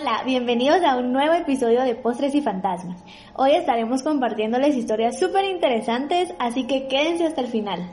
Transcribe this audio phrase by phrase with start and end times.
[0.00, 3.04] Hola, bienvenidos a un nuevo episodio de Postres y Fantasmas.
[3.34, 7.86] Hoy estaremos compartiéndoles historias súper interesantes, así que quédense hasta el final.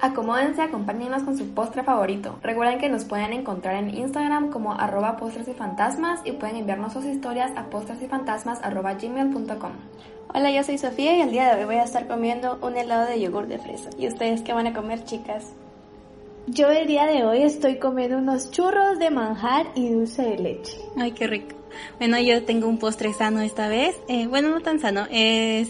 [0.00, 2.38] Acomódense, acompáñenos con su postre favorito.
[2.40, 6.92] Recuerden que nos pueden encontrar en Instagram como arroba postres y fantasmas y pueden enviarnos
[6.92, 9.72] sus historias a postresyfantasmas.gmail.com
[10.32, 13.06] Hola, yo soy Sofía y el día de hoy voy a estar comiendo un helado
[13.06, 13.90] de yogur de fresa.
[13.98, 15.52] ¿Y ustedes qué van a comer, chicas?
[16.46, 20.76] Yo el día de hoy estoy comiendo unos churros de manjar y dulce de leche.
[20.96, 21.56] Ay, qué rico.
[21.98, 23.96] Bueno, yo tengo un postre sano esta vez.
[24.08, 25.06] Eh, bueno, no tan sano.
[25.10, 25.68] Es,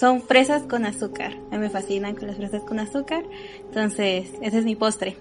[0.00, 1.34] son fresas con azúcar.
[1.50, 3.22] A mí me fascinan con las fresas con azúcar.
[3.66, 5.16] Entonces, ese es mi postre.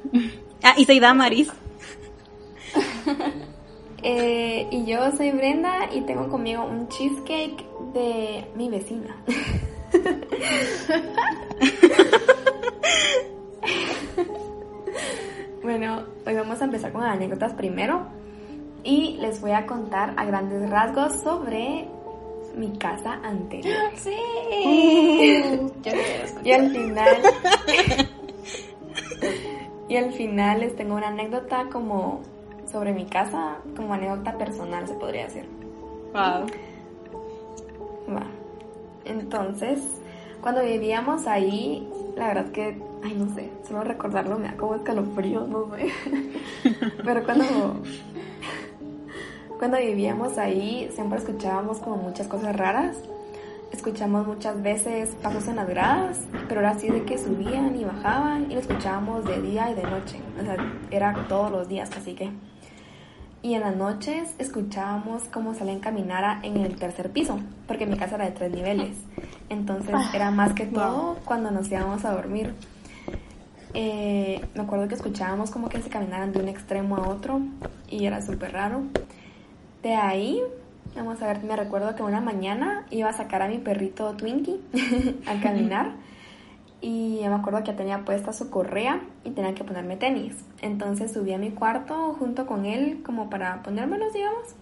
[0.63, 1.49] ah, y soy Damaris.
[4.03, 7.63] eh, y yo soy Brenda y tengo conmigo un cheesecake
[7.93, 9.15] de mi vecina.
[15.63, 18.07] Bueno, hoy vamos a empezar con anécdotas primero
[18.83, 21.87] y les voy a contar a grandes rasgos sobre
[22.55, 23.75] mi casa anterior.
[23.95, 24.15] Sí.
[26.43, 27.17] y al final
[29.89, 32.21] y al final les tengo una anécdota como
[32.71, 35.47] sobre mi casa, como anécdota personal se podría decir.
[36.13, 36.45] Wow.
[38.13, 38.27] Va.
[39.05, 39.81] Entonces,
[40.41, 45.45] cuando vivíamos ahí, la verdad que ay, no sé, solo recordarlo me da como escalofrío,
[45.45, 45.91] no sé.
[47.05, 47.45] Pero cuando,
[49.59, 52.97] cuando vivíamos ahí, siempre escuchábamos como muchas cosas raras.
[53.71, 58.49] Escuchamos muchas veces pasos en las gradas, pero era así de que subían y bajaban
[58.49, 60.17] y lo escuchábamos de día y de noche.
[60.39, 60.55] O sea,
[60.91, 62.31] era todos los días, así que.
[63.41, 68.15] Y en las noches escuchábamos cómo salían caminar en el tercer piso, porque mi casa
[68.15, 68.95] era de tres niveles.
[69.49, 72.53] Entonces era más que todo cuando nos íbamos a dormir.
[73.77, 77.41] Eh, me acuerdo que escuchábamos como que se caminaran de un extremo a otro
[77.89, 78.83] y era súper raro.
[79.83, 80.41] De ahí,
[80.95, 84.61] vamos a ver, me recuerdo que una mañana iba a sacar a mi perrito Twinkie
[85.27, 85.91] a caminar
[86.79, 90.37] y me acuerdo que tenía puesta su correa y tenía que ponerme tenis.
[90.61, 94.55] Entonces subí a mi cuarto junto con él como para ponérmelos, digamos.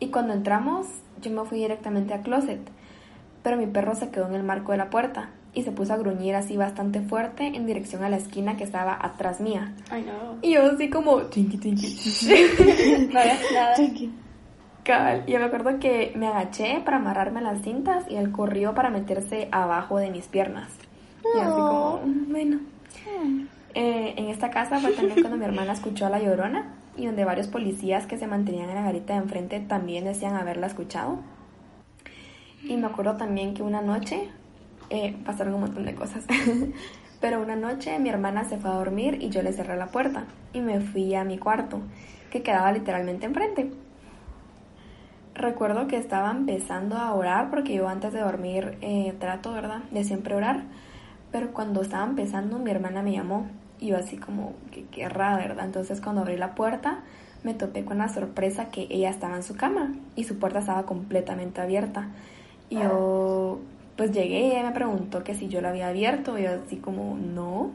[0.00, 0.86] Y cuando entramos,
[1.20, 2.60] yo me fui directamente a closet,
[3.42, 5.96] pero mi perro se quedó en el marco de la puerta y se puso a
[5.96, 9.72] gruñir así bastante fuerte en dirección a la esquina que estaba atrás mía.
[9.90, 10.36] Ay, no.
[10.42, 13.08] Y yo así como, chinqui, chinqui.
[13.12, 13.32] nada.
[14.84, 15.24] Cabal.
[15.26, 18.90] Y yo me acuerdo que me agaché para amarrarme las cintas y él corrió para
[18.90, 20.68] meterse abajo de mis piernas.
[21.34, 22.60] Y así como, bueno.
[23.72, 27.24] Eh, en esta casa fue también cuando mi hermana escuchó a la llorona y donde
[27.24, 31.18] varios policías que se mantenían en la garita de enfrente también decían haberla escuchado.
[32.62, 34.28] Y me acuerdo también que una noche
[34.90, 36.24] eh, pasaron un montón de cosas.
[37.20, 40.24] Pero una noche mi hermana se fue a dormir y yo le cerré la puerta
[40.52, 41.80] y me fui a mi cuarto,
[42.30, 43.70] que quedaba literalmente enfrente.
[45.34, 49.82] Recuerdo que estaba empezando a orar porque yo antes de dormir eh, trato, ¿verdad?
[49.90, 50.64] De siempre orar.
[51.32, 53.48] Pero cuando estaba empezando mi hermana me llamó
[53.78, 55.64] y yo así como, que qué rara, ¿verdad?
[55.64, 57.00] Entonces cuando abrí la puerta
[57.44, 60.84] me topé con la sorpresa que ella estaba en su cama y su puerta estaba
[60.84, 62.08] completamente abierta.
[62.68, 63.60] Y yo
[63.96, 66.76] pues llegué y ella me preguntó que si yo lo había abierto, y yo así
[66.76, 67.72] como, no.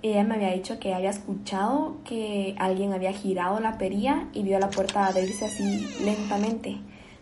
[0.00, 4.60] Ella me había dicho que había escuchado que alguien había girado la perilla y vio
[4.60, 6.76] la puerta abrirse así lentamente.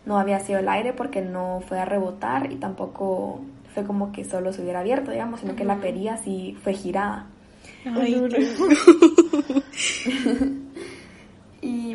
[0.05, 3.41] No había sido el aire porque no fue a rebotar y tampoco
[3.73, 7.25] fue como que solo se hubiera abierto, digamos, sino que la perilla sí fue girada.
[7.85, 8.15] Y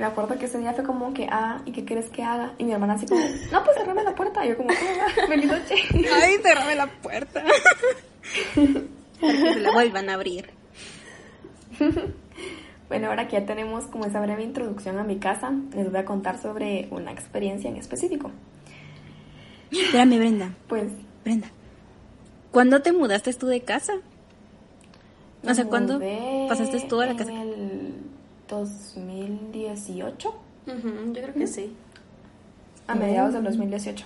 [0.02, 2.54] me acuerdo que ese día fue como que, ah, ¿y qué quieres que haga?
[2.58, 3.20] Y mi hermana así como,
[3.52, 4.44] no, pues cerrame la puerta.
[4.44, 5.76] Y yo como, ah, feliz noche.
[6.12, 7.44] Ay, cerrame la puerta.
[9.20, 10.50] Para que se la vuelvan a abrir.
[12.88, 16.04] bueno, ahora que ya tenemos como esa breve introducción a mi casa, les voy a
[16.04, 18.32] contar sobre una experiencia en específico.
[19.70, 20.50] Espérame, Brenda.
[20.66, 20.90] Pues.
[21.22, 21.46] Brenda.
[22.50, 23.92] ¿Cuándo te mudaste tú de casa?
[25.44, 26.00] O sea, ¿cuándo
[26.48, 27.30] pasaste tú a la casa?
[27.30, 27.71] En el
[28.52, 30.34] 2018.
[30.66, 31.74] yo creo que sí.
[32.86, 34.04] A mediados del 2018.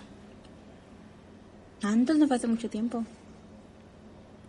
[1.82, 3.04] Antes no fue hace mucho tiempo.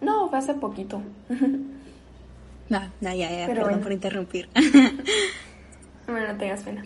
[0.01, 1.01] No, fue hace poquito.
[2.69, 4.49] no, ya, ya, perdón por interrumpir.
[6.07, 6.85] bueno, no tengas pena.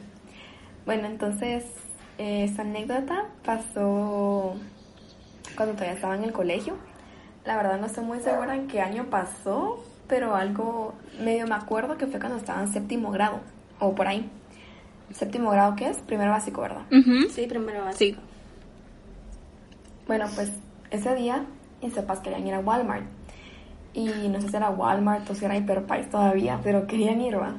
[0.86, 1.66] Bueno, entonces,
[2.18, 4.56] eh, esta anécdota pasó
[5.58, 6.76] cuando todavía estaba en el colegio.
[7.44, 10.94] La verdad no estoy muy segura en qué año pasó, pero algo
[11.24, 13.40] medio me acuerdo que fue cuando estaba en séptimo grado,
[13.80, 14.30] o por ahí.
[15.14, 16.00] ¿Séptimo grado qué es?
[16.00, 16.82] Primero básico, ¿verdad?
[17.30, 18.20] Sí, primero básico.
[18.20, 18.28] Sí.
[20.08, 20.52] Bueno, pues
[20.90, 21.46] ese día
[21.82, 23.06] mis papás querían ir a Walmart.
[23.94, 27.56] Y no sé si era Walmart o si era Hyperpais todavía, pero querían ir, ¿va?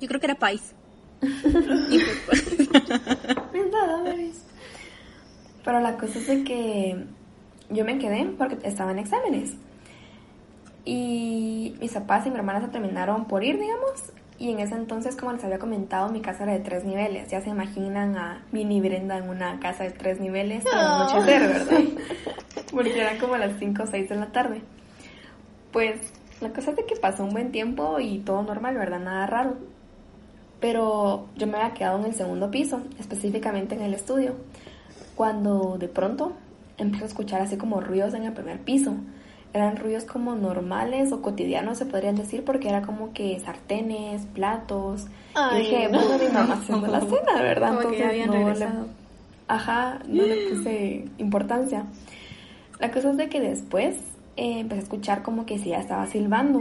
[0.00, 0.76] Yo creo que era Pais.
[1.22, 1.26] y
[5.64, 7.04] Pero la cosa es de que
[7.68, 9.56] yo me quedé porque estaba en exámenes.
[10.92, 14.12] Y mis papás y mi hermana se terminaron por ir, digamos.
[14.40, 17.30] Y en ese entonces, como les había comentado, mi casa era de tres niveles.
[17.30, 21.80] Ya se imaginan a Mini Brenda en una casa de tres niveles al anochecer, ¿verdad?
[22.72, 24.62] Porque eran como las 5 o 6 de la tarde.
[25.70, 28.98] Pues la cosa es de que pasó un buen tiempo y todo normal, ¿verdad?
[28.98, 29.58] Nada raro.
[30.58, 34.34] Pero yo me había quedado en el segundo piso, específicamente en el estudio,
[35.14, 36.32] cuando de pronto
[36.78, 38.96] empecé a escuchar así como ruidos en el primer piso.
[39.52, 45.06] Eran ruidos como normales o cotidianos, se podrían decir, porque era como que sartenes, platos.
[45.54, 47.76] y dije, bueno, mi mamá haciendo la cena, ¿verdad?
[47.76, 48.82] Como que ya habían no regresado.
[48.82, 48.88] le,
[49.48, 51.86] ajá, no le puse importancia.
[52.78, 53.96] La cosa es de que después
[54.36, 56.60] eh, empecé a escuchar como que sí, ya estaba silbando.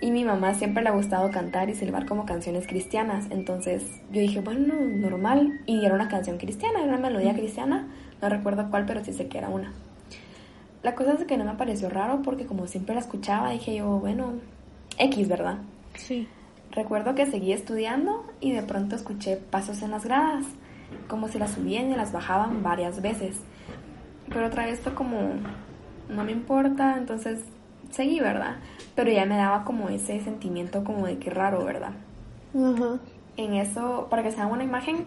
[0.00, 3.26] Y mi mamá siempre le ha gustado cantar y silbar como canciones cristianas.
[3.30, 3.82] Entonces
[4.12, 5.60] yo dije, bueno, normal.
[5.66, 7.88] Y era una canción cristiana, era una melodía cristiana.
[8.20, 9.72] No recuerdo cuál, pero sí sé que era una.
[10.86, 13.98] La cosa es que no me pareció raro porque como siempre la escuchaba, dije yo,
[13.98, 14.34] bueno,
[14.96, 15.58] X, ¿verdad?
[15.94, 16.28] sí.
[16.70, 20.44] Recuerdo que seguí estudiando y de pronto escuché pasos en las gradas,
[21.08, 23.34] como si las subían y las bajaban varias veces.
[24.28, 25.18] Pero otra vez fue como,
[26.08, 27.40] no me importa, entonces
[27.90, 28.58] seguí, ¿verdad?
[28.94, 31.94] Pero ya me daba como ese sentimiento como de que raro, ¿verdad?
[32.54, 33.00] Ajá.
[33.36, 35.04] En eso, para que se haga una imagen,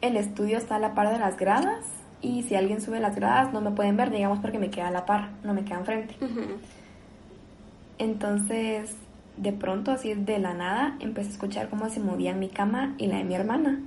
[0.00, 1.84] el estudio está a la par de las gradas
[2.22, 4.90] y si alguien sube las gradas no me pueden ver, digamos porque me queda a
[4.90, 6.16] la par, no me queda enfrente.
[7.98, 8.94] Entonces,
[9.36, 13.06] de pronto, así de la nada, empecé a escuchar cómo se movían mi cama y
[13.06, 13.80] la de mi hermana.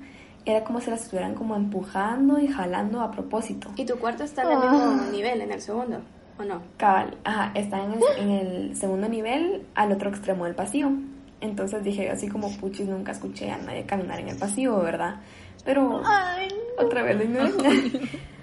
[0.45, 3.69] Era como si las estuvieran como empujando y jalando a propósito.
[3.75, 6.01] ¿Y tu cuarto está en el mismo nivel, en el segundo?
[6.37, 6.61] ¿O no?
[6.77, 10.91] Cabal, ajá, está en el, en el segundo nivel, al otro extremo del pasillo.
[11.39, 15.17] Entonces dije así como, puchis, nunca escuché a nadie caminar en el pasillo, ¿verdad?
[15.65, 17.51] Pero Ay, otra vez lo ignoré.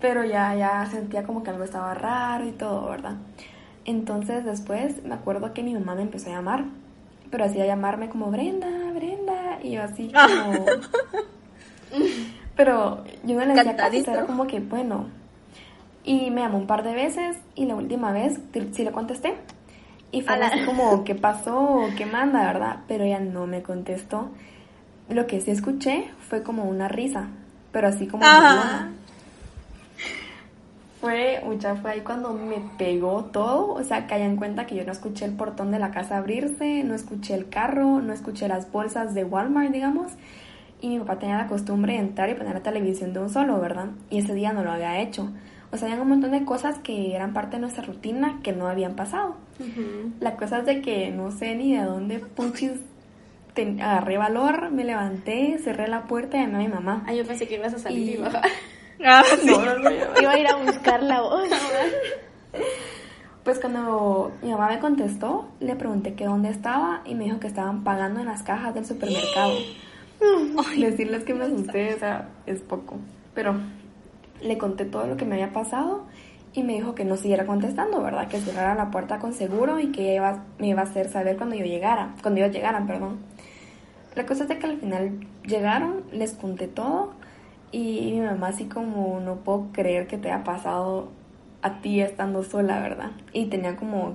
[0.00, 3.16] Pero ya, ya sentía como que algo estaba raro y todo, ¿verdad?
[3.84, 6.64] Entonces después me acuerdo que mi mamá me empezó a llamar,
[7.30, 10.64] pero hacía llamarme como Brenda, Brenda, y yo así como...
[12.56, 15.08] pero yo no le decía caso, era como que, bueno.
[16.02, 18.40] Y me llamó un par de veces y la última vez
[18.72, 19.34] sí le contesté.
[20.12, 21.88] Y fue así como, ¿qué pasó?
[21.96, 22.80] ¿Qué manda, verdad?
[22.88, 24.30] Pero ella no me contestó.
[25.08, 27.28] Lo que sí escuché fue como una risa,
[27.72, 28.90] pero así como Ajá.
[31.00, 34.84] Fue, mucha, fue ahí cuando me pegó todo, o sea, que en cuenta que yo
[34.84, 38.70] no escuché el portón de la casa abrirse, no escuché el carro, no escuché las
[38.70, 40.12] bolsas de Walmart, digamos,
[40.82, 43.58] y mi papá tenía la costumbre de entrar y poner la televisión de un solo,
[43.60, 43.86] ¿verdad?
[44.10, 45.30] Y ese día no lo había hecho.
[45.72, 48.66] O sea, había un montón de cosas que eran parte de nuestra rutina que no
[48.66, 49.36] habían pasado.
[50.18, 52.72] La cosa es de que no sé ni de dónde puchis
[53.54, 57.04] ten- agarré valor, me levanté, cerré la puerta y llamé a mi mamá.
[57.06, 58.42] Ah, yo pensé que ibas a salir y, Y- bajar.
[59.02, 59.46] Ah, sí.
[59.46, 61.48] No, no, no, Iba a ir a buscar la voz.
[63.44, 67.46] Pues cuando mi mamá me contestó, le pregunté que dónde estaba y me dijo que
[67.46, 69.54] estaban pagando en las cajas del supermercado.
[70.78, 72.98] Decirles que me asusté, o sea, es poco.
[73.34, 73.54] Pero
[74.42, 76.04] le conté todo lo que me había pasado
[76.52, 78.28] y me dijo que no siguiera contestando, ¿verdad?
[78.28, 81.38] Que cerrara la puerta con seguro y que ella iba- me iba a hacer saber
[81.38, 83.20] cuando yo llegara, cuando ellos llegaran, perdón.
[84.14, 87.12] La cosa es de que al final llegaron, les conté todo
[87.72, 91.10] y mi mamá así como no puedo creer que te haya pasado
[91.62, 93.12] a ti estando sola, ¿verdad?
[93.32, 94.14] Y tenía como,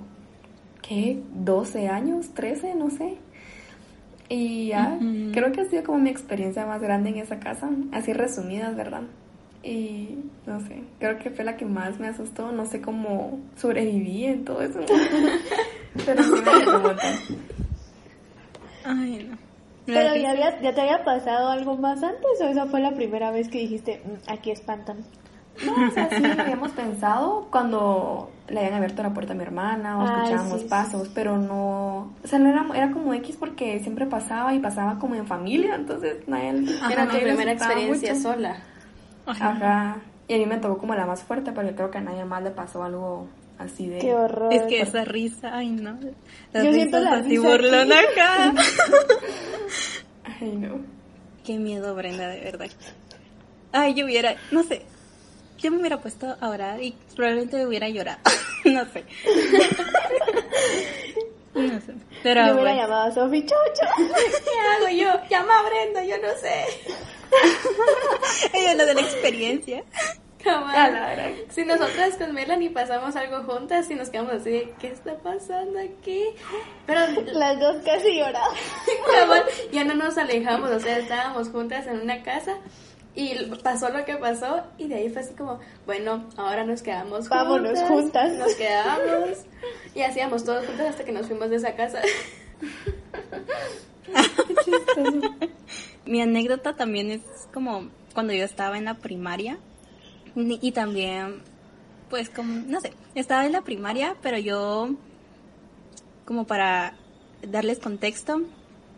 [0.81, 1.21] ¿qué?
[1.33, 3.17] 12 años, 13, no sé.
[4.27, 4.97] Y ya,
[5.33, 9.03] creo que ha sido como mi experiencia más grande en esa casa, así resumidas, ¿verdad?
[9.61, 14.25] Y no sé, creo que fue la que más me asustó, no sé cómo sobreviví
[14.25, 14.79] en todo eso.
[16.05, 16.95] Pero sí me.
[18.83, 19.44] Ay, no.
[19.85, 23.31] Pero ya, había, ya te había pasado algo más antes o esa fue la primera
[23.31, 24.97] vez que dijiste, "Mm, aquí espantan.
[25.65, 29.97] No, o sea, sí habíamos pensado cuando le habían abierto la puerta a mi hermana
[29.97, 30.67] o Ay, escuchábamos sí, sí.
[30.69, 34.99] pasos, pero no, o sea, no era, era como X porque siempre pasaba y pasaba
[34.99, 38.21] como en familia, entonces nadie Era era le primera experiencia mucho.
[38.33, 38.57] sola.
[39.25, 39.97] Ajá.
[40.27, 42.43] Y a mí me tocó como la más fuerte porque creo que a nadie más
[42.43, 43.27] le pasó algo
[43.57, 43.99] así de...
[43.99, 44.53] Qué horror.
[44.53, 45.97] Es que esa risa, ay no.
[46.53, 48.53] Las Yo siento la así risa burlona acá.
[50.41, 50.81] Ay, no.
[51.45, 52.67] Qué miedo, Brenda, de verdad.
[53.71, 54.81] Ay, yo hubiera, no sé.
[55.59, 58.19] Yo me hubiera puesto a orar y probablemente hubiera llorado.
[58.65, 59.05] no sé.
[61.53, 61.93] no sé.
[62.23, 62.81] Pero Yo hubiera bueno.
[62.81, 63.87] llamado a Sofi Chocho.
[63.97, 65.21] ¿Qué hago yo?
[65.29, 66.65] Llama a Brenda, yo no sé.
[68.53, 69.83] Ella es la de la experiencia.
[71.49, 75.79] Si nosotras con Melanie pasamos algo juntas y nos quedamos así de, ¿qué está pasando
[75.79, 76.23] aquí?
[76.85, 77.01] Pero
[77.33, 78.55] Las dos casi lloraban.
[79.11, 82.57] cabal, ya no nos alejamos, o sea, estábamos juntas en una casa
[83.15, 83.33] y
[83.63, 87.29] pasó lo que pasó y de ahí fue así como, bueno, ahora nos quedamos juntas.
[87.29, 88.33] Vámonos juntas.
[88.33, 89.45] Nos quedamos
[89.93, 92.01] y hacíamos todos juntas hasta que nos fuimos de esa casa.
[96.05, 97.21] Mi anécdota también es
[97.53, 99.57] como cuando yo estaba en la primaria
[100.35, 101.43] y también,
[102.07, 104.89] pues como, no sé, estaba en la primaria, pero yo,
[106.23, 107.01] como para
[107.41, 108.41] darles contexto,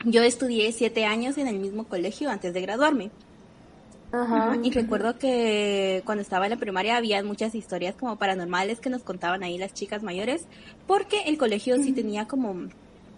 [0.05, 3.13] yo estudié siete años en el mismo colegio antes de graduarme.
[4.11, 8.89] Ajá, Y recuerdo que cuando estaba en la primaria había muchas historias como paranormales que
[8.89, 10.47] nos contaban ahí las chicas mayores,
[10.85, 12.55] porque el colegio sí tenía como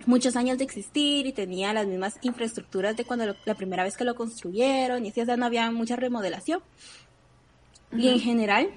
[0.05, 3.97] muchos años de existir y tenía las mismas infraestructuras de cuando lo- la primera vez
[3.97, 6.61] que lo construyeron y así, o sea, no había mucha remodelación.
[7.91, 8.69] Y en general,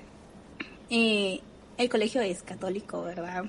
[0.91, 1.41] eh,
[1.77, 3.45] el colegio es católico, ¿verdad?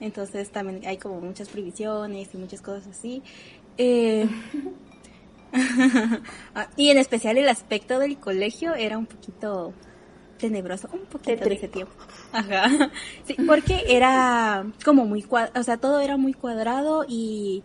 [0.00, 3.22] Entonces también hay como muchas prohibiciones y muchas cosas así.
[3.76, 4.28] Eh,
[6.76, 9.72] y en especial el aspecto del colegio era un poquito
[10.38, 11.92] tenebroso, un poquito de ese tiempo.
[12.32, 12.90] Ajá.
[13.26, 17.62] Sí, porque era como muy cuadrado, o sea, todo era muy cuadrado y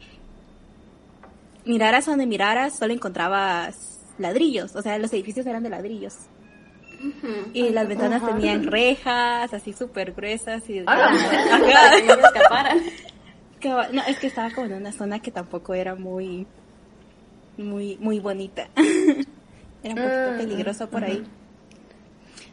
[1.66, 6.16] miraras donde miraras solo encontrabas ladrillos, o sea, los edificios eran de ladrillos.
[7.54, 11.96] Y las ventanas tenían rejas así súper gruesas y Para Ajá.
[11.98, 12.78] que no escaparan.
[13.94, 16.46] No, es que estaba como en una zona que tampoco era muy,
[17.58, 18.68] muy, muy bonita.
[19.84, 21.24] era un poquito peligroso por ahí.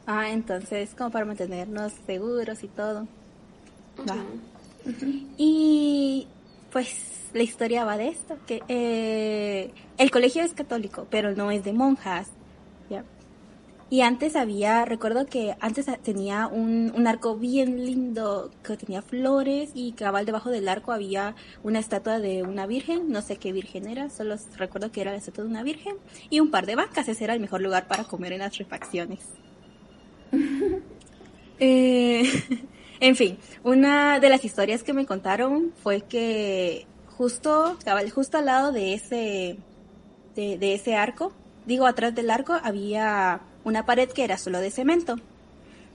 [0.07, 3.07] Ah, entonces, como para mantenernos seguros y todo.
[4.09, 4.17] Va.
[5.37, 6.27] Y
[6.73, 11.65] pues la historia va de esto, que eh, el colegio es católico, pero no es
[11.65, 12.31] de monjas.
[13.93, 19.73] Y antes había, recuerdo que antes tenía un, un arco bien lindo, que tenía flores
[19.75, 23.89] y cabal debajo del arco había una estatua de una virgen, no sé qué virgen
[23.89, 25.97] era, solo recuerdo que era la estatua de una virgen
[26.31, 29.21] y un par de vacas, ese era el mejor lugar para comer en las refacciones.
[31.63, 32.23] Eh,
[33.01, 36.87] en fin, una de las historias que me contaron fue que
[37.19, 39.59] justo, cabal, justo al lado de ese,
[40.37, 41.35] de, de ese arco,
[41.67, 45.17] digo atrás del arco, había una pared que era solo de cemento,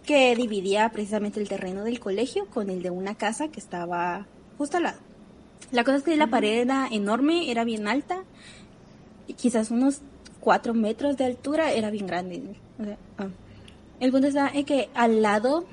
[0.06, 4.78] que dividía precisamente el terreno del colegio con el de una casa que estaba justo
[4.78, 5.00] al lado.
[5.72, 8.24] La cosa es que la pared era enorme, era bien alta,
[9.28, 10.02] y quizás unos
[10.40, 12.44] cuatro metros de altura, era bien grande.
[12.80, 13.28] o sea, ah.
[14.00, 15.66] El punto está en que al lado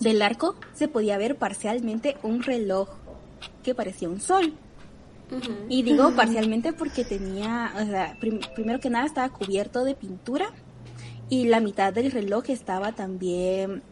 [0.00, 2.88] del arco se podía ver parcialmente un reloj
[3.62, 4.52] que parecía un sol.
[5.68, 10.50] Y digo parcialmente porque tenía, o sea, prim- primero que nada estaba cubierto de pintura
[11.28, 13.82] y la mitad del reloj estaba también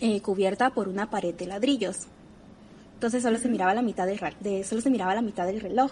[0.00, 2.06] eh, cubierta por una pared de ladrillos.
[2.94, 5.90] Entonces solo se miraba la mitad del, de, solo se miraba la mitad del reloj.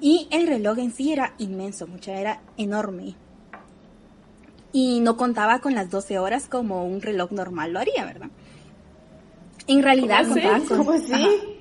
[0.00, 3.16] Y el reloj en sí era inmenso, mucha, era enorme.
[4.72, 8.28] Y no contaba con las 12 horas como un reloj normal lo haría, ¿verdad?
[9.66, 10.60] En realidad contaba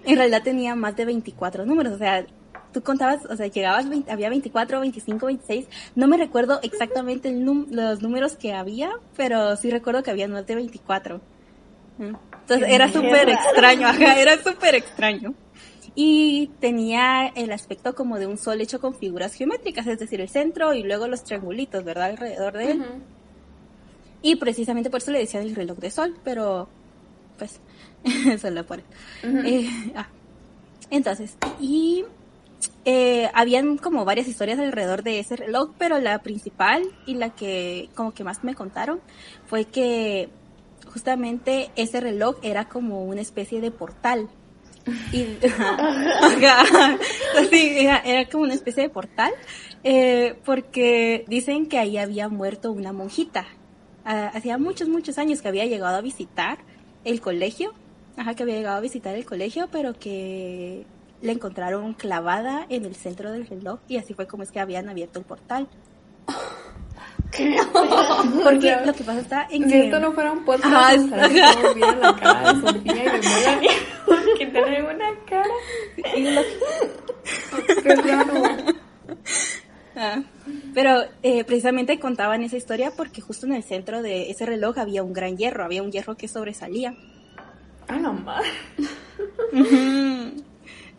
[0.05, 2.25] en realidad tenía más de 24 números, o sea,
[2.75, 5.65] tú contabas, o sea, llegabas, 20 había 24, 25, 26,
[5.95, 10.27] no me recuerdo exactamente el num- los números que había, pero sí recuerdo que había
[10.27, 11.21] más de 24.
[11.97, 12.13] ¿Mm?
[12.41, 15.33] Entonces era súper extraño, ajá, era súper extraño.
[15.95, 20.27] Y tenía el aspecto como de un sol hecho con figuras geométricas, es decir, el
[20.27, 22.09] centro y luego los triangulitos, ¿verdad?
[22.09, 22.85] Alrededor de él.
[24.21, 26.67] Y precisamente por eso le decían el reloj de sol, pero
[27.37, 27.61] pues
[28.41, 28.79] solo por
[29.45, 30.07] eh, ah.
[30.91, 32.03] Entonces, y
[32.85, 37.89] eh, habían como varias historias alrededor de ese reloj, pero la principal y la que
[37.95, 38.99] como que más me contaron
[39.47, 40.29] fue que
[40.85, 44.29] justamente ese reloj era como una especie de portal.
[47.51, 49.33] Era como una especie de portal,
[49.83, 53.47] eh, porque dicen que ahí había muerto una monjita.
[54.03, 56.59] Ah, hacía muchos, muchos años que había llegado a visitar
[57.03, 57.73] el colegio,
[58.15, 60.85] ajá, que había llegado a visitar el colegio, pero que
[61.25, 64.87] la encontraron clavada en el centro del reloj y así fue como es que habían
[64.89, 65.67] abierto el portal.
[68.43, 69.85] Porque lo que pasa está en Si que...
[69.85, 75.49] esto no fuera un podcast, todos viendo la cara de Sofía y de una cara.
[76.15, 76.41] y lo-.
[79.97, 80.21] Ah,
[80.73, 85.03] Pero eh, precisamente contaban esa historia porque justo en el centro de ese reloj había
[85.03, 86.95] un gran hierro, había un hierro que sobresalía.
[87.87, 88.43] Ah, no más.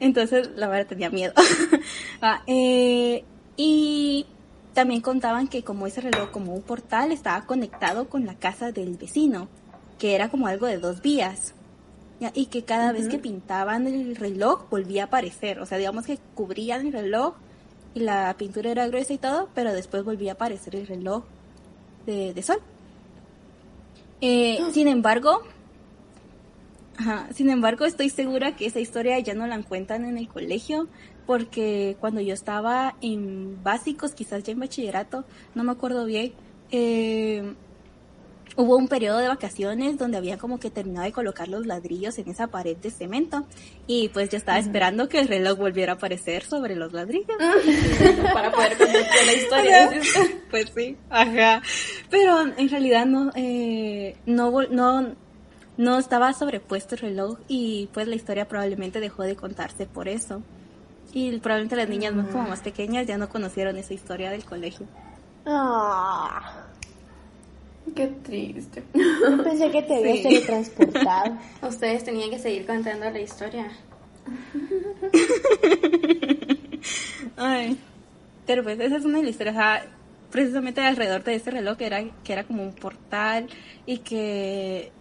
[0.00, 1.32] Entonces la verdad tenía miedo.
[2.22, 3.24] Ah, eh,
[3.58, 4.24] y
[4.72, 8.96] también contaban que como ese reloj, como un portal, estaba conectado con la casa del
[8.96, 9.48] vecino,
[9.98, 11.54] que era como algo de dos vías.
[12.20, 12.32] ¿ya?
[12.34, 15.60] Y que cada vez que pintaban el reloj volvía a aparecer.
[15.60, 17.34] O sea, digamos que cubrían el reloj
[17.94, 21.24] y la pintura era gruesa y todo, pero después volvía a aparecer el reloj
[22.06, 22.58] de, de sol.
[24.20, 25.42] Eh, sin embargo,
[26.98, 30.88] ajá, sin embargo, estoy segura que esa historia ya no la cuentan en el colegio,
[31.26, 35.24] porque cuando yo estaba en básicos, quizás ya en bachillerato,
[35.54, 36.32] no me acuerdo bien,
[36.70, 37.54] eh,
[38.58, 42.28] hubo un periodo de vacaciones donde había como que terminado de colocar los ladrillos en
[42.30, 43.44] esa pared de cemento
[43.86, 47.26] y pues yo estaba esperando que el reloj volviera a aparecer sobre los ladrillos.
[48.32, 49.90] Para poder contar la historia.
[50.50, 51.60] pues sí, ajá.
[52.08, 55.14] Pero en realidad no, eh, no, vol- no,
[55.76, 60.42] no estaba sobrepuesto el reloj y pues la historia probablemente dejó de contarse por eso.
[61.12, 64.86] Y probablemente las niñas más como más pequeñas ya no conocieron esa historia del colegio.
[65.46, 66.64] Ah,
[67.94, 68.82] Qué triste.
[68.94, 70.22] yo pensé que te habías Sí.
[70.24, 71.38] teletransportado.
[71.62, 73.70] Ustedes tenían que seguir contando la historia.
[77.36, 77.78] Ay.
[78.46, 79.86] Pero pues esa es una de las historias, o sea,
[80.30, 83.48] precisamente alrededor de ese reloj que era, que era como un portal
[83.86, 84.92] y que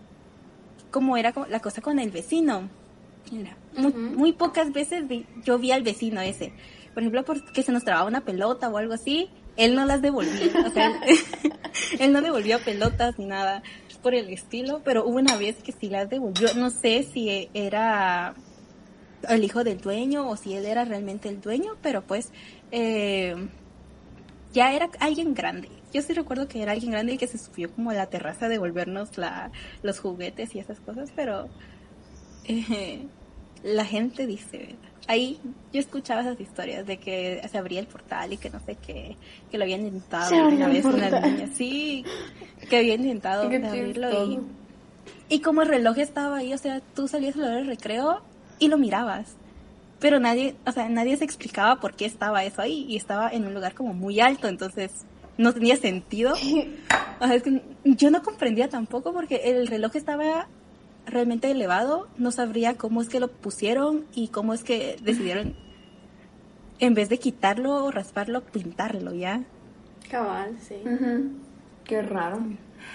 [0.96, 2.70] como era la cosa con el vecino.
[3.30, 6.54] Mira, muy, muy pocas veces vi- yo vi al vecino ese.
[6.94, 10.54] Por ejemplo, porque se nos trababa una pelota o algo así, él no las devolvía.
[10.66, 11.18] O sea, él,
[12.00, 13.62] él no devolvía pelotas ni nada
[14.02, 16.54] por el estilo, pero hubo una vez que sí las devolvió.
[16.56, 18.36] No sé si era
[19.28, 22.32] el hijo del dueño o si él era realmente el dueño, pero pues
[22.72, 23.36] eh,
[24.54, 25.68] ya era alguien grande.
[25.96, 28.48] Yo sí recuerdo que era alguien grande y que se subió como a la terraza
[28.48, 29.50] a devolvernos la,
[29.82, 31.48] los juguetes y esas cosas, pero
[32.44, 33.08] eh,
[33.64, 34.90] la gente dice, ¿verdad?
[35.08, 35.40] Ahí
[35.72, 39.16] yo escuchaba esas historias de que se abría el portal y que no sé qué,
[39.50, 42.04] que lo habían intentado una vez una niña, sí,
[42.70, 44.40] que había intentado abrirlo y,
[45.30, 48.22] y como el reloj estaba ahí, o sea, tú salías a la hora del recreo
[48.60, 49.38] y lo mirabas.
[50.02, 53.46] Pero nadie, o sea, nadie se explicaba por qué estaba eso ahí y estaba en
[53.46, 55.06] un lugar como muy alto, entonces
[55.38, 56.34] no tenía sentido.
[57.18, 60.50] O sea, es que yo no comprendía tampoco porque el reloj estaba
[61.06, 65.56] realmente elevado, no sabría cómo es que lo pusieron y cómo es que decidieron
[66.80, 69.44] en vez de quitarlo o rasparlo, pintarlo, ¿ya?
[70.10, 70.76] Cabal, sí.
[71.86, 72.40] Qué raro.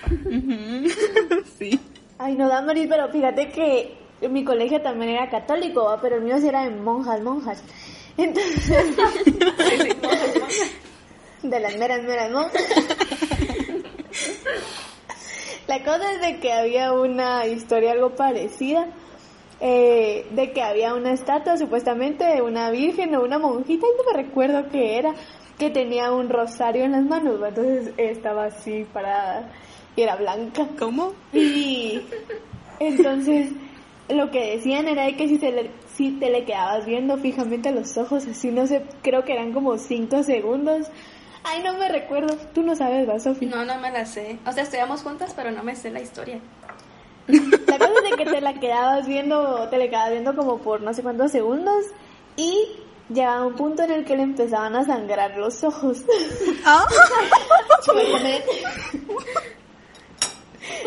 [1.58, 1.80] Sí.
[2.18, 6.00] Ay, no, Damaris, pero fíjate que mi colegio también era católico, ¿va?
[6.00, 7.62] pero el mío sí era de monjas, monjas.
[8.16, 8.96] Entonces,
[11.42, 12.62] de las meras, meras monjas.
[15.66, 18.88] La cosa es de que había una historia algo parecida,
[19.60, 24.04] eh, de que había una estatua supuestamente de una virgen o una monjita, y no
[24.12, 25.14] me recuerdo qué era,
[25.58, 29.52] que tenía un rosario en las manos, entonces estaba así parada
[29.94, 30.66] y era blanca.
[30.78, 31.12] ¿Cómo?
[31.32, 32.00] Y
[32.80, 33.52] entonces
[34.08, 37.68] lo que decían era de que si, se le, si te le quedabas viendo fijamente
[37.68, 40.88] a los ojos, así no sé, creo que eran como cinco segundos.
[41.42, 42.36] Ay, no me recuerdo.
[42.54, 43.46] Tú no sabes, ¿va, Sofi?
[43.46, 44.38] No, no me la sé.
[44.46, 46.40] O sea, estudiamos juntas, pero no me sé la historia.
[47.26, 50.80] La cosa es de que te la quedabas viendo, te le quedabas viendo como por
[50.80, 51.84] no sé cuántos segundos
[52.36, 52.70] y
[53.08, 55.98] llegaba un punto en el que le empezaban a sangrar los ojos.
[56.64, 56.84] Ah.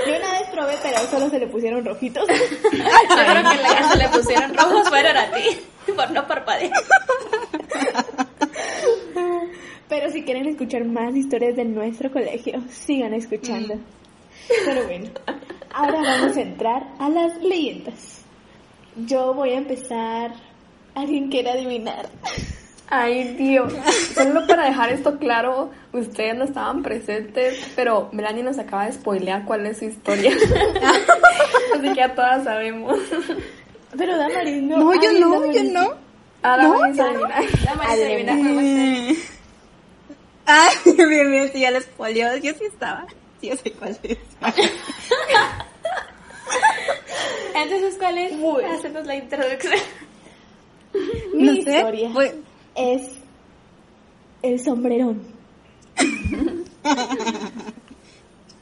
[0.05, 2.27] Yo una vez probé, pero solo se le pusieron rojitos.
[2.27, 5.59] Yo creo que la que se le pusieron rojos fueron a ti.
[5.95, 6.71] Por no parpadear.
[9.93, 13.75] Pero si quieren escuchar más historias de nuestro colegio, sigan escuchando.
[14.65, 15.09] Pero bueno,
[15.71, 18.23] ahora vamos a entrar a las leyendas.
[19.05, 20.33] Yo voy a empezar.
[20.95, 22.09] ¿Alguien quiere adivinar?
[22.89, 23.71] Ay, Dios.
[24.15, 29.45] Solo para dejar esto claro, ustedes no estaban presentes, pero Melanie nos acaba de spoilear
[29.45, 30.31] cuál es su historia.
[31.75, 32.97] Así que ya todas sabemos.
[33.95, 34.77] Pero Damaris, no.
[34.79, 35.71] No, yo Ay, no, yo Damaris.
[35.71, 35.93] no.
[36.41, 37.43] Ahora No, vamos a adivinar.
[37.63, 38.33] La Marisa adivina
[40.45, 42.35] Ay, bien, bien, sí, ya les polió.
[42.37, 43.05] Yo sí estaba.
[43.39, 44.17] Sí, yo sé cuál es.
[47.55, 48.33] Entonces, ¿cuál es?
[48.71, 49.73] Hacernos la introducción.
[51.33, 52.11] Mi No sé, historia
[52.75, 53.09] es
[54.41, 55.21] el sombrerón.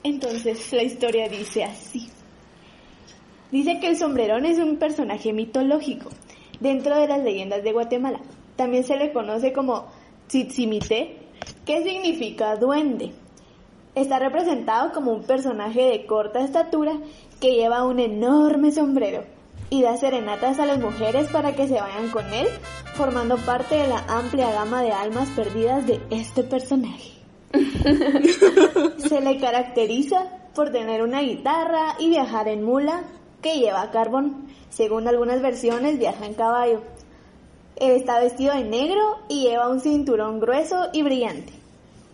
[0.04, 2.10] Entonces, la historia dice así.
[3.52, 6.10] Dice que el sombrerón es un personaje mitológico
[6.60, 8.22] dentro de las leyendas de Guatemala.
[8.56, 9.88] También se le conoce como
[10.28, 11.18] Tzitzimité,
[11.66, 13.12] que significa duende.
[13.96, 16.94] Está representado como un personaje de corta estatura
[17.40, 19.24] que lleva un enorme sombrero
[19.70, 22.48] y da serenatas a las mujeres para que se vayan con él,
[22.96, 27.12] formando parte de la amplia gama de almas perdidas de este personaje.
[28.98, 33.04] Se le caracteriza por tener una guitarra y viajar en mula
[33.42, 34.48] que lleva carbón.
[34.70, 36.82] Según algunas versiones, viaja en caballo.
[37.76, 41.54] Está vestido de negro y lleva un cinturón grueso y brillante.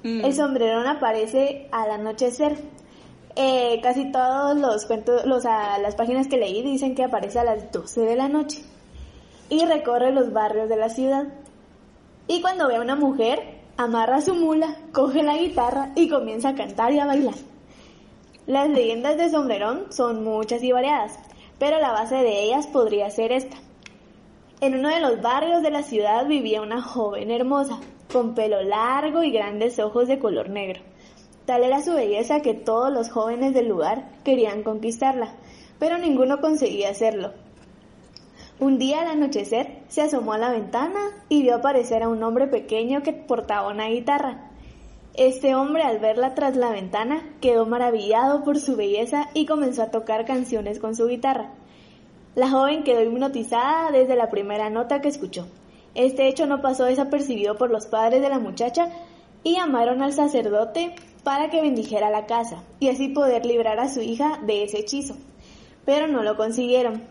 [0.03, 0.25] Mm.
[0.25, 2.57] El sombrerón aparece al anochecer.
[3.35, 7.43] Eh, casi todos los cuentos, los, a, las páginas que leí dicen que aparece a
[7.43, 8.63] las 12 de la noche
[9.49, 11.27] y recorre los barrios de la ciudad.
[12.27, 13.39] Y cuando ve a una mujer,
[13.77, 17.35] amarra su mula, coge la guitarra y comienza a cantar y a bailar.
[18.47, 21.19] Las leyendas de Sombrerón son muchas y variadas,
[21.59, 23.57] pero la base de ellas podría ser esta.
[24.59, 27.79] En uno de los barrios de la ciudad vivía una joven hermosa,
[28.11, 30.81] con pelo largo y grandes ojos de color negro.
[31.45, 35.35] Tal era su belleza que todos los jóvenes del lugar querían conquistarla,
[35.77, 37.33] pero ninguno conseguía hacerlo.
[38.59, 42.47] Un día al anochecer se asomó a la ventana y vio aparecer a un hombre
[42.47, 44.49] pequeño que portaba una guitarra.
[45.13, 49.91] Este hombre al verla tras la ventana quedó maravillado por su belleza y comenzó a
[49.91, 51.53] tocar canciones con su guitarra.
[52.37, 55.47] La joven quedó hipnotizada desde la primera nota que escuchó.
[55.95, 58.89] Este hecho no pasó desapercibido por los padres de la muchacha
[59.43, 64.01] y llamaron al sacerdote para que bendijera la casa y así poder librar a su
[64.01, 65.15] hija de ese hechizo.
[65.83, 67.01] Pero no lo consiguieron.